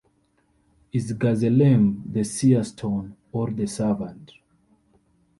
Is 0.91 1.13
Gazelem 1.13 2.11
the 2.11 2.23
seer 2.23 2.63
stone 2.63 3.15
or 3.31 3.51
the 3.51 3.67
servant? 3.67 4.33